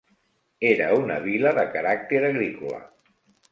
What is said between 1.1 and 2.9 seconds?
vila de caràcter agrícola.